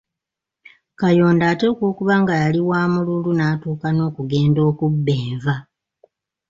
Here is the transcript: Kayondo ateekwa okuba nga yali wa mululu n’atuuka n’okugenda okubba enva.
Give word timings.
Kayondo 0.99 1.43
ateekwa 1.51 1.83
okuba 1.91 2.13
nga 2.21 2.33
yali 2.43 2.61
wa 2.69 2.81
mululu 2.93 3.31
n’atuuka 3.35 3.87
n’okugenda 3.93 4.59
okubba 4.69 5.13
enva. 5.27 5.55